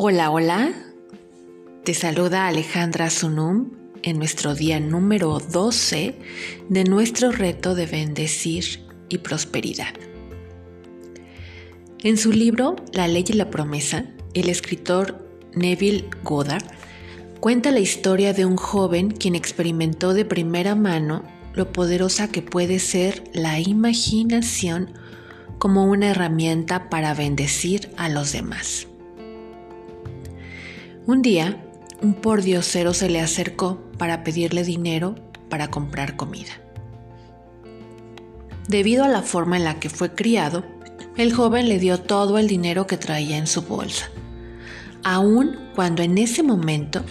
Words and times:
Hola, 0.00 0.30
hola. 0.30 0.72
Te 1.82 1.92
saluda 1.92 2.46
Alejandra 2.46 3.10
Sunum 3.10 3.72
en 4.04 4.16
nuestro 4.16 4.54
día 4.54 4.78
número 4.78 5.40
12 5.40 6.14
de 6.68 6.84
nuestro 6.84 7.32
reto 7.32 7.74
de 7.74 7.86
bendecir 7.86 8.86
y 9.08 9.18
prosperidad. 9.18 9.92
En 12.04 12.16
su 12.16 12.30
libro 12.30 12.76
La 12.92 13.08
ley 13.08 13.24
y 13.26 13.32
la 13.32 13.50
promesa, 13.50 14.04
el 14.34 14.48
escritor 14.50 15.28
Neville 15.56 16.08
Goddard 16.22 16.62
cuenta 17.40 17.72
la 17.72 17.80
historia 17.80 18.32
de 18.32 18.44
un 18.44 18.56
joven 18.56 19.10
quien 19.10 19.34
experimentó 19.34 20.14
de 20.14 20.24
primera 20.24 20.76
mano 20.76 21.24
lo 21.54 21.72
poderosa 21.72 22.30
que 22.30 22.40
puede 22.40 22.78
ser 22.78 23.24
la 23.32 23.58
imaginación 23.58 24.92
como 25.58 25.86
una 25.86 26.10
herramienta 26.10 26.88
para 26.88 27.14
bendecir 27.14 27.90
a 27.96 28.08
los 28.08 28.30
demás. 28.30 28.87
Un 31.08 31.22
día, 31.22 31.64
un 32.02 32.12
pordiosero 32.12 32.92
se 32.92 33.08
le 33.08 33.18
acercó 33.18 33.80
para 33.96 34.22
pedirle 34.24 34.62
dinero 34.62 35.14
para 35.48 35.70
comprar 35.70 36.16
comida. 36.16 36.60
Debido 38.68 39.04
a 39.04 39.08
la 39.08 39.22
forma 39.22 39.56
en 39.56 39.64
la 39.64 39.80
que 39.80 39.88
fue 39.88 40.14
criado, 40.14 40.66
el 41.16 41.32
joven 41.32 41.66
le 41.66 41.78
dio 41.78 41.98
todo 41.98 42.36
el 42.36 42.46
dinero 42.46 42.86
que 42.86 42.98
traía 42.98 43.38
en 43.38 43.46
su 43.46 43.62
bolsa, 43.62 44.10
aun 45.02 45.70
cuando 45.74 46.02
en 46.02 46.18
ese 46.18 46.42
momento 46.42 47.02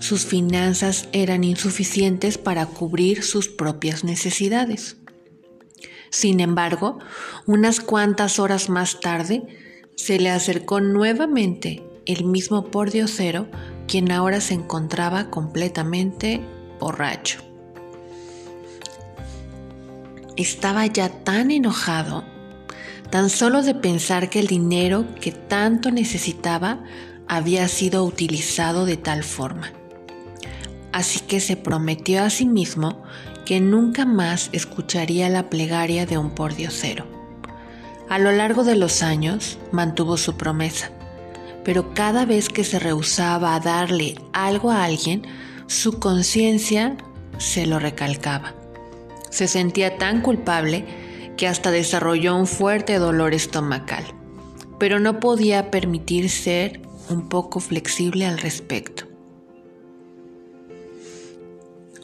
sus 0.00 0.26
finanzas 0.26 1.08
eran 1.12 1.44
insuficientes 1.44 2.38
para 2.38 2.66
cubrir 2.66 3.22
sus 3.22 3.46
propias 3.46 4.02
necesidades. 4.02 4.96
Sin 6.10 6.40
embargo, 6.40 6.98
unas 7.46 7.78
cuantas 7.78 8.40
horas 8.40 8.68
más 8.68 8.98
tarde, 8.98 9.44
se 9.94 10.18
le 10.18 10.30
acercó 10.30 10.80
nuevamente 10.80 11.84
el 12.06 12.24
mismo 12.24 12.66
pordiosero, 12.66 13.46
quien 13.86 14.10
ahora 14.12 14.40
se 14.40 14.54
encontraba 14.54 15.30
completamente 15.30 16.40
borracho. 16.80 17.40
Estaba 20.36 20.86
ya 20.86 21.08
tan 21.08 21.50
enojado, 21.50 22.24
tan 23.10 23.30
solo 23.30 23.62
de 23.62 23.74
pensar 23.74 24.30
que 24.30 24.40
el 24.40 24.48
dinero 24.48 25.06
que 25.20 25.30
tanto 25.30 25.90
necesitaba 25.90 26.82
había 27.28 27.68
sido 27.68 28.04
utilizado 28.04 28.84
de 28.84 28.96
tal 28.96 29.22
forma. 29.22 29.72
Así 30.92 31.20
que 31.20 31.40
se 31.40 31.56
prometió 31.56 32.22
a 32.22 32.30
sí 32.30 32.46
mismo 32.46 33.02
que 33.44 33.60
nunca 33.60 34.04
más 34.04 34.48
escucharía 34.52 35.28
la 35.28 35.50
plegaria 35.50 36.06
de 36.06 36.18
un 36.18 36.30
pordiosero. 36.30 37.06
A 38.08 38.18
lo 38.18 38.32
largo 38.32 38.64
de 38.64 38.76
los 38.76 39.02
años 39.02 39.58
mantuvo 39.72 40.16
su 40.16 40.36
promesa, 40.36 40.90
pero 41.64 41.94
cada 41.94 42.26
vez 42.26 42.48
que 42.48 42.62
se 42.62 42.78
rehusaba 42.78 43.54
a 43.54 43.60
darle 43.60 44.16
algo 44.32 44.70
a 44.70 44.84
alguien, 44.84 45.22
su 45.66 45.98
conciencia 45.98 46.96
se 47.38 47.66
lo 47.66 47.78
recalcaba. 47.78 48.54
Se 49.30 49.48
sentía 49.48 49.96
tan 49.98 50.20
culpable 50.20 50.84
que 51.36 51.48
hasta 51.48 51.70
desarrolló 51.70 52.36
un 52.36 52.46
fuerte 52.46 52.98
dolor 52.98 53.34
estomacal, 53.34 54.04
pero 54.78 55.00
no 55.00 55.18
podía 55.18 55.70
permitir 55.70 56.30
ser 56.30 56.82
un 57.08 57.28
poco 57.28 57.60
flexible 57.60 58.26
al 58.26 58.38
respecto. 58.38 59.04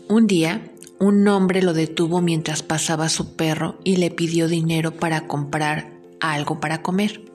Un 0.08 0.26
día, 0.26 0.72
un 0.98 1.26
hombre 1.28 1.62
lo 1.62 1.72
detuvo 1.72 2.20
mientras 2.20 2.62
pasaba 2.62 3.08
su 3.08 3.36
perro 3.36 3.78
y 3.84 3.96
le 3.96 4.10
pidió 4.10 4.48
dinero 4.48 4.90
para 4.92 5.28
comprar 5.28 5.92
algo 6.20 6.58
para 6.58 6.82
comer. 6.82 7.29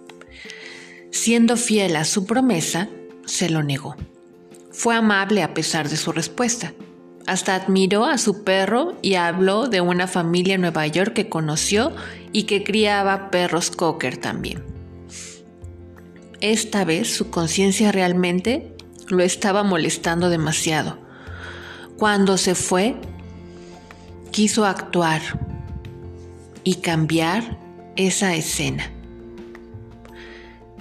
Siendo 1.15 1.55
fiel 1.55 1.95
a 1.95 2.03
su 2.03 2.25
promesa, 2.25 2.89
se 3.25 3.49
lo 3.49 3.63
negó. 3.63 3.95
Fue 4.69 4.95
amable 4.95 5.43
a 5.43 5.53
pesar 5.53 5.87
de 5.87 5.95
su 5.95 6.11
respuesta. 6.11 6.73
Hasta 7.25 7.55
admiró 7.55 8.03
a 8.03 8.17
su 8.17 8.43
perro 8.43 8.97
y 9.01 9.15
habló 9.15 9.69
de 9.69 9.79
una 9.79 10.07
familia 10.07 10.55
en 10.55 10.61
Nueva 10.61 10.85
York 10.87 11.13
que 11.13 11.29
conoció 11.29 11.93
y 12.33 12.43
que 12.43 12.65
criaba 12.65 13.31
perros 13.31 13.71
cocker 13.71 14.17
también. 14.17 14.61
Esta 16.41 16.83
vez 16.83 17.15
su 17.15 17.29
conciencia 17.29 17.93
realmente 17.93 18.75
lo 19.07 19.23
estaba 19.23 19.63
molestando 19.63 20.29
demasiado. 20.29 20.99
Cuando 21.97 22.37
se 22.37 22.55
fue, 22.55 22.97
quiso 24.31 24.65
actuar 24.65 25.21
y 26.65 26.75
cambiar 26.75 27.57
esa 27.95 28.35
escena. 28.35 28.91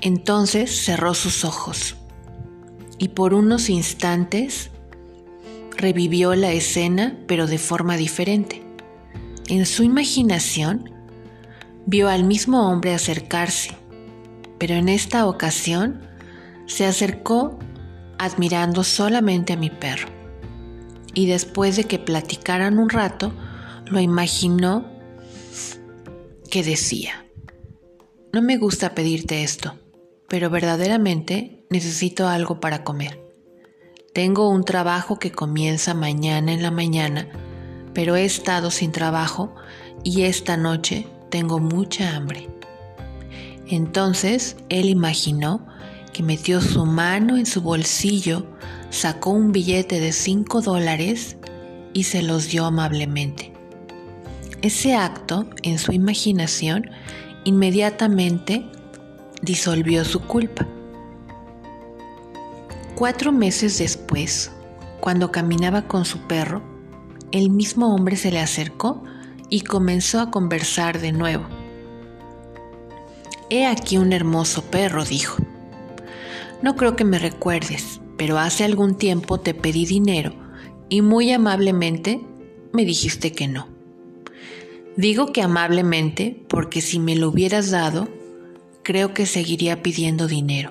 Entonces 0.04 0.84
cerró 0.84 1.14
sus 1.14 1.46
ojos 1.46 1.96
y 2.98 3.08
por 3.08 3.32
unos 3.32 3.70
instantes 3.70 4.70
revivió 5.78 6.34
la 6.34 6.52
escena 6.52 7.16
pero 7.26 7.46
de 7.46 7.56
forma 7.56 7.96
diferente. 7.96 8.62
En 9.48 9.64
su 9.64 9.82
imaginación 9.82 10.90
vio 11.86 12.10
al 12.10 12.24
mismo 12.24 12.70
hombre 12.70 12.92
acercarse, 12.92 13.78
pero 14.58 14.74
en 14.74 14.90
esta 14.90 15.26
ocasión 15.26 16.02
se 16.66 16.84
acercó 16.84 17.58
admirando 18.18 18.84
solamente 18.84 19.54
a 19.54 19.56
mi 19.56 19.70
perro. 19.70 20.10
Y 21.14 21.28
después 21.28 21.76
de 21.76 21.84
que 21.84 21.98
platicaran 21.98 22.78
un 22.78 22.90
rato, 22.90 23.32
lo 23.86 24.00
imaginó 24.00 24.84
que 26.50 26.62
decía, 26.62 27.24
no 28.34 28.42
me 28.42 28.58
gusta 28.58 28.94
pedirte 28.94 29.42
esto, 29.42 29.78
pero 30.28 30.50
verdaderamente 30.50 31.64
necesito 31.70 32.28
algo 32.28 32.60
para 32.60 32.84
comer. 32.84 33.20
Tengo 34.12 34.48
un 34.48 34.64
trabajo 34.64 35.18
que 35.18 35.32
comienza 35.32 35.92
mañana 35.92 36.52
en 36.52 36.62
la 36.62 36.70
mañana, 36.70 37.28
pero 37.94 38.16
he 38.16 38.24
estado 38.24 38.70
sin 38.70 38.92
trabajo 38.92 39.54
y 40.04 40.22
esta 40.22 40.56
noche 40.56 41.06
tengo 41.30 41.58
mucha 41.58 42.14
hambre. 42.14 42.48
Entonces 43.66 44.56
él 44.68 44.88
imaginó 44.88 45.66
que 46.12 46.22
metió 46.22 46.60
su 46.60 46.86
mano 46.86 47.36
en 47.36 47.46
su 47.46 47.60
bolsillo, 47.60 48.46
sacó 48.90 49.30
un 49.30 49.50
billete 49.50 49.98
de 49.98 50.12
5 50.12 50.60
dólares 50.60 51.36
y 51.92 52.04
se 52.04 52.22
los 52.22 52.48
dio 52.48 52.66
amablemente. 52.66 53.52
Ese 54.62 54.94
acto, 54.94 55.48
en 55.62 55.78
su 55.78 55.92
imaginación, 55.92 56.90
inmediatamente 57.44 58.64
disolvió 59.44 60.04
su 60.04 60.20
culpa. 60.20 60.66
Cuatro 62.94 63.32
meses 63.32 63.78
después, 63.78 64.50
cuando 65.00 65.30
caminaba 65.30 65.82
con 65.88 66.04
su 66.04 66.20
perro, 66.26 66.62
el 67.32 67.50
mismo 67.50 67.94
hombre 67.94 68.16
se 68.16 68.30
le 68.30 68.40
acercó 68.40 69.02
y 69.50 69.62
comenzó 69.62 70.20
a 70.20 70.30
conversar 70.30 71.00
de 71.00 71.12
nuevo. 71.12 71.44
He 73.50 73.66
aquí 73.66 73.98
un 73.98 74.12
hermoso 74.12 74.62
perro, 74.62 75.04
dijo. 75.04 75.42
No 76.62 76.76
creo 76.76 76.96
que 76.96 77.04
me 77.04 77.18
recuerdes, 77.18 78.00
pero 78.16 78.38
hace 78.38 78.64
algún 78.64 78.96
tiempo 78.96 79.38
te 79.38 79.52
pedí 79.52 79.84
dinero 79.84 80.32
y 80.88 81.02
muy 81.02 81.30
amablemente 81.32 82.24
me 82.72 82.84
dijiste 82.84 83.32
que 83.32 83.48
no. 83.48 83.68
Digo 84.96 85.32
que 85.32 85.42
amablemente 85.42 86.44
porque 86.48 86.80
si 86.80 87.00
me 87.00 87.16
lo 87.16 87.28
hubieras 87.28 87.70
dado, 87.70 88.08
creo 88.84 89.12
que 89.14 89.26
seguiría 89.26 89.82
pidiendo 89.82 90.28
dinero. 90.28 90.70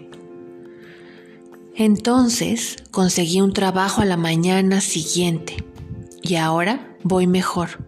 Entonces 1.76 2.78
conseguí 2.92 3.42
un 3.42 3.52
trabajo 3.52 4.02
a 4.02 4.06
la 4.06 4.16
mañana 4.16 4.80
siguiente 4.80 5.58
y 6.22 6.36
ahora 6.36 6.96
voy 7.04 7.28
mejor. 7.28 7.84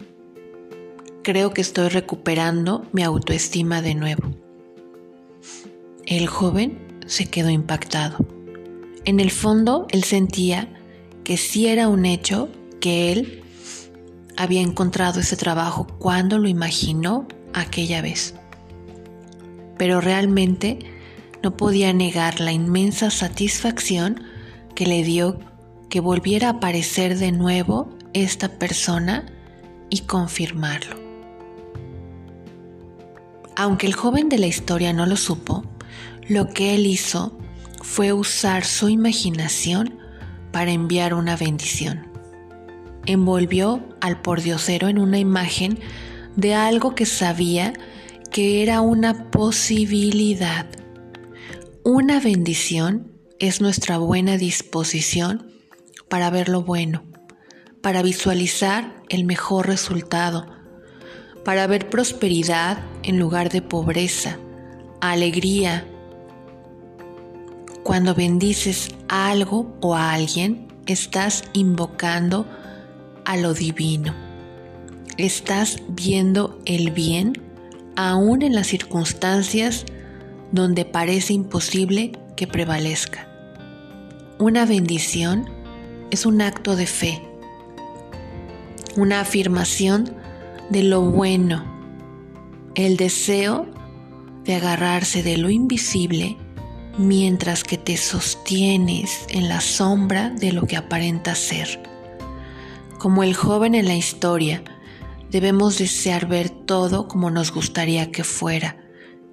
Creo 1.22 1.54
que 1.54 1.60
estoy 1.60 1.88
recuperando 1.88 2.84
mi 2.92 3.02
autoestima 3.02 3.80
de 3.80 3.94
nuevo. 3.94 4.24
El 6.04 6.26
joven 6.26 7.00
se 7.06 7.26
quedó 7.26 7.48
impactado. 7.50 8.18
En 9.04 9.20
el 9.20 9.30
fondo, 9.30 9.86
él 9.90 10.04
sentía 10.04 10.68
que 11.22 11.36
sí 11.36 11.68
era 11.68 11.88
un 11.88 12.04
hecho 12.06 12.48
que 12.80 13.12
él 13.12 13.42
había 14.36 14.60
encontrado 14.60 15.20
ese 15.20 15.36
trabajo 15.36 15.86
cuando 15.98 16.38
lo 16.38 16.48
imaginó 16.48 17.26
aquella 17.54 18.02
vez. 18.02 18.34
Pero 19.78 20.00
realmente 20.00 20.78
no 21.42 21.56
podía 21.56 21.92
negar 21.92 22.40
la 22.40 22.52
inmensa 22.52 23.10
satisfacción 23.10 24.22
que 24.74 24.86
le 24.86 25.02
dio 25.02 25.38
que 25.88 26.00
volviera 26.00 26.48
a 26.48 26.52
aparecer 26.52 27.18
de 27.18 27.32
nuevo 27.32 27.88
esta 28.12 28.58
persona 28.58 29.26
y 29.90 30.00
confirmarlo. 30.00 30.96
Aunque 33.54 33.86
el 33.86 33.94
joven 33.94 34.28
de 34.28 34.38
la 34.38 34.46
historia 34.46 34.92
no 34.92 35.06
lo 35.06 35.16
supo, 35.16 35.64
lo 36.28 36.48
que 36.48 36.74
él 36.74 36.86
hizo 36.86 37.38
fue 37.82 38.12
usar 38.12 38.64
su 38.64 38.88
imaginación 38.88 39.98
para 40.52 40.72
enviar 40.72 41.14
una 41.14 41.36
bendición 41.36 42.16
envolvió 43.06 43.82
al 44.00 44.20
pordiosero 44.20 44.88
en 44.88 44.98
una 44.98 45.18
imagen 45.18 45.78
de 46.34 46.54
algo 46.54 46.94
que 46.94 47.06
sabía 47.06 47.72
que 48.30 48.62
era 48.62 48.80
una 48.80 49.30
posibilidad, 49.30 50.66
una 51.84 52.20
bendición 52.20 53.12
es 53.38 53.60
nuestra 53.60 53.98
buena 53.98 54.36
disposición 54.36 55.52
para 56.08 56.30
ver 56.30 56.48
lo 56.48 56.62
bueno, 56.62 57.04
para 57.82 58.02
visualizar 58.02 59.02
el 59.08 59.24
mejor 59.24 59.66
resultado, 59.66 60.46
para 61.44 61.66
ver 61.66 61.88
prosperidad 61.88 62.78
en 63.02 63.18
lugar 63.18 63.50
de 63.50 63.62
pobreza, 63.62 64.38
alegría. 65.00 65.86
Cuando 67.82 68.14
bendices 68.14 68.94
algo 69.08 69.76
o 69.80 69.94
a 69.94 70.12
alguien, 70.12 70.66
estás 70.86 71.44
invocando 71.52 72.46
a 73.24 73.36
lo 73.36 73.54
divino. 73.54 74.14
Estás 75.18 75.82
viendo 75.88 76.60
el 76.64 76.90
bien 76.90 77.45
aún 77.96 78.42
en 78.42 78.54
las 78.54 78.68
circunstancias 78.68 79.84
donde 80.52 80.84
parece 80.84 81.32
imposible 81.32 82.12
que 82.36 82.46
prevalezca. 82.46 83.28
Una 84.38 84.66
bendición 84.66 85.48
es 86.10 86.26
un 86.26 86.42
acto 86.42 86.76
de 86.76 86.86
fe, 86.86 87.22
una 88.96 89.20
afirmación 89.20 90.14
de 90.70 90.82
lo 90.82 91.02
bueno, 91.02 91.64
el 92.74 92.96
deseo 92.96 93.66
de 94.44 94.54
agarrarse 94.54 95.22
de 95.22 95.38
lo 95.38 95.50
invisible 95.50 96.36
mientras 96.98 97.64
que 97.64 97.78
te 97.78 97.96
sostienes 97.96 99.26
en 99.28 99.48
la 99.48 99.60
sombra 99.60 100.30
de 100.30 100.52
lo 100.52 100.66
que 100.66 100.76
aparenta 100.76 101.34
ser. 101.34 101.80
Como 102.98 103.22
el 103.22 103.34
joven 103.34 103.74
en 103.74 103.86
la 103.86 103.94
historia, 103.94 104.62
debemos 105.30 105.78
desear 105.78 106.26
ver 106.26 106.50
todo 106.50 107.08
como 107.08 107.30
nos 107.30 107.52
gustaría 107.52 108.10
que 108.10 108.24
fuera 108.24 108.76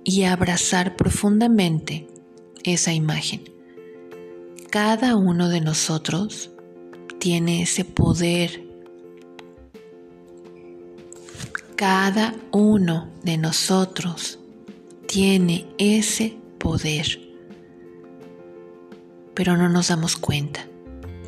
y 0.03 0.23
abrazar 0.23 0.95
profundamente 0.95 2.07
esa 2.63 2.93
imagen. 2.93 3.43
Cada 4.69 5.15
uno 5.15 5.49
de 5.49 5.61
nosotros 5.61 6.51
tiene 7.19 7.61
ese 7.61 7.85
poder. 7.85 8.63
Cada 11.75 12.35
uno 12.51 13.09
de 13.23 13.37
nosotros 13.37 14.39
tiene 15.07 15.67
ese 15.77 16.37
poder. 16.57 17.21
Pero 19.35 19.57
no 19.57 19.69
nos 19.69 19.89
damos 19.89 20.15
cuenta 20.15 20.67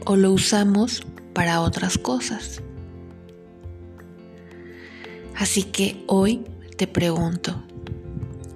o 0.06 0.16
lo 0.16 0.32
usamos 0.32 1.04
para 1.34 1.62
otras 1.62 1.98
cosas. 1.98 2.62
Así 5.38 5.64
que 5.64 6.04
hoy 6.08 6.46
te 6.78 6.88
pregunto, 6.88 7.62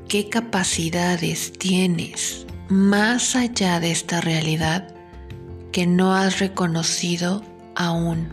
¿qué 0.07 0.29
capacidades 0.29 1.51
tienes 1.51 2.45
más 2.69 3.35
allá 3.35 3.81
de 3.81 3.91
esta 3.91 4.21
realidad 4.21 4.95
que 5.73 5.85
no 5.85 6.15
has 6.15 6.39
reconocido 6.39 7.43
aún 7.75 8.29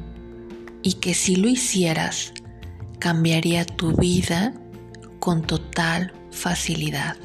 y 0.83 0.95
que 0.95 1.13
si 1.15 1.35
lo 1.37 1.49
hicieras 1.49 2.33
cambiaría 3.01 3.65
tu 3.65 3.97
vida 3.97 4.55
con 5.19 5.43
total 5.43 6.13
facilidad? 6.31 7.17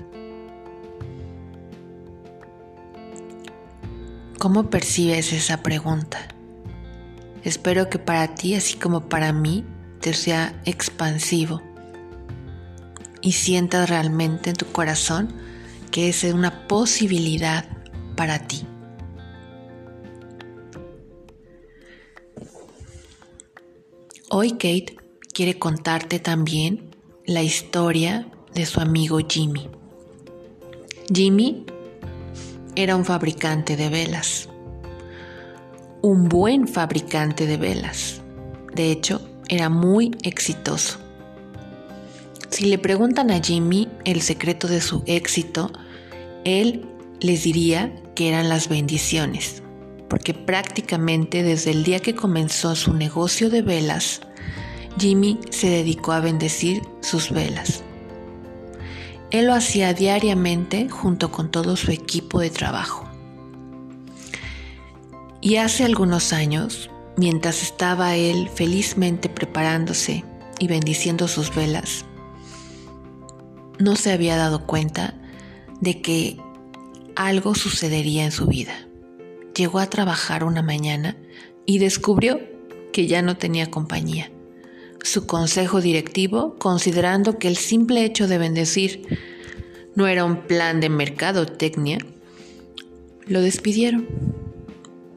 ¿Cómo 4.39 4.71
percibes 4.71 5.33
esa 5.33 5.61
pregunta? 5.61 6.17
Espero 7.43 7.91
que 7.91 7.99
para 7.99 8.33
ti, 8.33 8.55
así 8.55 8.75
como 8.75 9.07
para 9.07 9.33
mí, 9.33 9.63
sea 10.01 10.59
expansivo 10.65 11.61
y 13.21 13.33
sientas 13.33 13.89
realmente 13.89 14.49
en 14.49 14.55
tu 14.55 14.65
corazón 14.71 15.33
que 15.91 16.09
es 16.09 16.23
una 16.23 16.67
posibilidad 16.67 17.65
para 18.15 18.39
ti. 18.47 18.65
Hoy 24.29 24.51
Kate 24.51 24.95
quiere 25.33 25.59
contarte 25.59 26.19
también 26.19 26.95
la 27.25 27.43
historia 27.43 28.27
de 28.53 28.65
su 28.65 28.79
amigo 28.79 29.19
Jimmy. 29.27 29.69
Jimmy 31.13 31.65
era 32.75 32.95
un 32.95 33.03
fabricante 33.03 33.75
de 33.75 33.89
velas, 33.89 34.47
un 36.01 36.29
buen 36.29 36.67
fabricante 36.67 37.45
de 37.45 37.57
velas. 37.57 38.21
De 38.73 38.91
hecho, 38.91 39.30
era 39.51 39.69
muy 39.69 40.15
exitoso. 40.23 40.97
Si 42.49 42.65
le 42.65 42.79
preguntan 42.79 43.29
a 43.31 43.41
Jimmy 43.41 43.89
el 44.05 44.21
secreto 44.21 44.67
de 44.67 44.81
su 44.81 45.03
éxito, 45.05 45.71
él 46.45 46.85
les 47.19 47.43
diría 47.43 47.93
que 48.15 48.29
eran 48.29 48.47
las 48.47 48.69
bendiciones, 48.69 49.61
porque 50.09 50.33
prácticamente 50.33 51.43
desde 51.43 51.71
el 51.71 51.83
día 51.83 51.99
que 51.99 52.15
comenzó 52.15 52.75
su 52.75 52.93
negocio 52.93 53.49
de 53.49 53.61
velas, 53.61 54.21
Jimmy 54.97 55.37
se 55.49 55.69
dedicó 55.69 56.13
a 56.13 56.21
bendecir 56.21 56.81
sus 57.01 57.29
velas. 57.29 57.83
Él 59.31 59.47
lo 59.47 59.53
hacía 59.53 59.93
diariamente 59.93 60.87
junto 60.89 61.29
con 61.29 61.51
todo 61.51 61.75
su 61.75 61.91
equipo 61.91 62.39
de 62.39 62.49
trabajo. 62.49 63.05
Y 65.41 65.57
hace 65.57 65.83
algunos 65.83 66.31
años, 66.31 66.89
Mientras 67.21 67.61
estaba 67.61 68.15
él 68.15 68.49
felizmente 68.49 69.29
preparándose 69.29 70.25
y 70.57 70.67
bendiciendo 70.67 71.27
sus 71.27 71.53
velas, 71.53 72.03
no 73.77 73.95
se 73.95 74.11
había 74.11 74.37
dado 74.37 74.65
cuenta 74.65 75.13
de 75.81 76.01
que 76.01 76.37
algo 77.15 77.53
sucedería 77.53 78.25
en 78.25 78.31
su 78.31 78.47
vida. 78.47 78.87
Llegó 79.55 79.77
a 79.77 79.85
trabajar 79.85 80.43
una 80.43 80.63
mañana 80.63 81.15
y 81.67 81.77
descubrió 81.77 82.39
que 82.91 83.05
ya 83.05 83.21
no 83.21 83.37
tenía 83.37 83.69
compañía. 83.69 84.31
Su 85.03 85.27
consejo 85.27 85.79
directivo, 85.79 86.55
considerando 86.57 87.37
que 87.37 87.49
el 87.49 87.55
simple 87.55 88.03
hecho 88.03 88.27
de 88.27 88.39
bendecir 88.39 89.19
no 89.93 90.07
era 90.07 90.25
un 90.25 90.47
plan 90.47 90.79
de 90.79 90.89
mercadotecnia, 90.89 91.99
lo 93.27 93.41
despidieron 93.41 94.07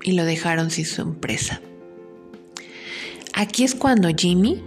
y 0.02 0.12
lo 0.12 0.26
dejaron 0.26 0.70
sin 0.70 0.84
su 0.84 1.00
empresa. 1.00 1.62
Aquí 3.36 3.64
es 3.64 3.75
cuando 3.75 4.10
Jimmy 4.16 4.62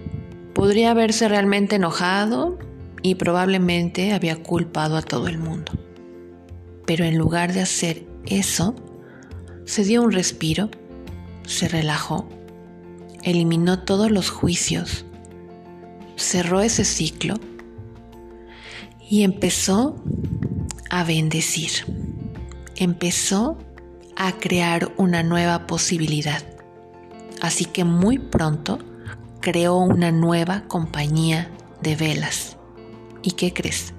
podría 0.54 0.92
haberse 0.92 1.30
realmente 1.30 1.78
enojado 1.78 2.60
y 3.02 3.16
probablemente 3.16 4.12
había 4.12 4.44
culpado 4.44 4.98
a 4.98 5.02
todo 5.02 5.30
el 5.30 5.38
mundo. 5.38 5.72
Pero 6.86 7.06
en 7.06 7.18
lugar 7.18 7.54
de 7.54 7.62
hacer 7.62 8.06
eso, 8.26 8.76
se 9.64 9.86
dio 9.86 10.04
un 10.04 10.12
respiro, 10.12 10.70
se 11.46 11.70
relajó, 11.70 12.28
eliminó 13.24 13.84
todos 13.84 14.12
los 14.12 14.32
juicios, 14.32 15.06
cerró 16.18 16.60
ese 16.60 16.84
ciclo 16.84 17.36
y 19.10 19.24
empezó 19.24 20.04
a 20.90 21.06
bendecir. 21.06 21.72
Empezó 22.76 23.60
a 24.18 24.34
crear 24.34 24.92
una 24.98 25.24
nueva 25.24 25.68
posibilidad 25.68 26.57
Así 27.42 27.66
que 27.66 27.84
muy 27.84 28.18
pronto 28.18 28.80
creó 29.42 29.78
una 29.78 30.12
nueva 30.12 30.64
compañía 30.68 31.50
de 31.82 31.96
velas. 31.96 32.58
¿Y 33.22 33.32
qué 33.32 33.54
crees? 33.54 33.94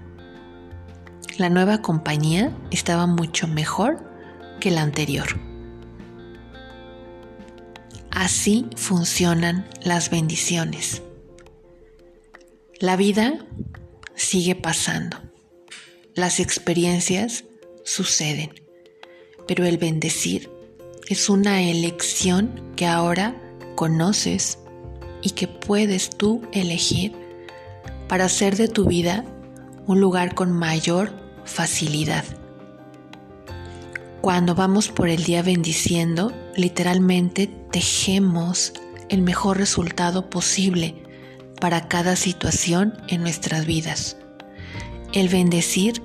La 1.37 1.49
nueva 1.49 1.83
compañía 1.83 2.53
estaba 2.71 3.07
mucho 3.07 3.47
mejor 3.47 4.05
que 4.61 4.71
la 4.71 4.83
anterior. 4.83 5.29
Así 8.11 8.67
funcionan 8.77 9.69
las 9.83 10.11
bendiciones. 10.11 11.03
La 12.81 12.97
vida 12.97 13.47
sigue 14.17 14.57
pasando. 14.57 15.19
Las 16.15 16.41
experiencias 16.41 17.45
suceden. 17.85 18.51
Pero 19.47 19.65
el 19.65 19.79
bendecir 19.79 20.51
es 21.09 21.31
una 21.31 21.63
elección 21.63 22.73
que 22.77 22.87
ahora 22.87 23.35
conoces 23.77 24.59
y 25.23 25.31
que 25.31 25.49
puedes 25.49 26.11
tú 26.11 26.43
elegir 26.53 27.13
para 28.09 28.27
hacer 28.27 28.57
de 28.57 28.69
tu 28.69 28.85
vida 28.85 29.25
un 29.87 30.01
lugar 30.01 30.35
con 30.35 30.53
mayor 30.53 31.13
facilidad. 31.45 32.25
Cuando 34.21 34.55
vamos 34.55 34.89
por 34.89 35.09
el 35.09 35.25
día 35.25 35.43
bendiciendo, 35.43 36.31
literalmente 36.57 37.47
tejemos 37.71 38.75
el 39.09 39.23
mejor 39.23 39.57
resultado 39.57 40.29
posible 40.29 41.03
para 41.59 41.89
cada 41.89 42.17
situación 42.17 43.01
en 43.09 43.23
nuestras 43.23 43.65
vidas. 43.65 44.19
El 45.15 45.31
bendecir 45.31 46.03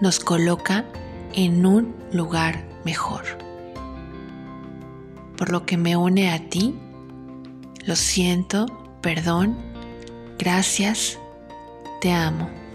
nos 0.00 0.20
coloca 0.20 0.84
en 1.32 1.66
un 1.66 1.96
lugar 2.12 2.64
mejor 2.84 3.45
por 5.36 5.50
lo 5.50 5.66
que 5.66 5.76
me 5.76 5.96
une 5.96 6.30
a 6.30 6.48
ti. 6.48 6.74
Lo 7.84 7.94
siento, 7.96 8.66
perdón, 9.00 9.56
gracias, 10.38 11.18
te 12.00 12.12
amo. 12.12 12.65